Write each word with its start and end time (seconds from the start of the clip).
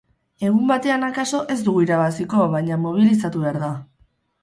Egun 0.47 0.63
batean 0.71 1.05
akaso 1.09 1.43
ez 1.57 1.59
dugu 1.69 1.85
irabaziko 1.89 2.51
baina, 2.57 2.83
mobilizatu 2.89 3.47
behar 3.49 3.65
da. 3.69 3.73